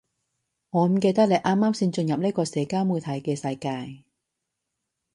[0.71, 4.03] 我唔記得你啱啱先進入呢個社交媒體嘅世界